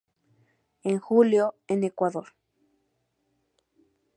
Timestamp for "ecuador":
1.83-2.29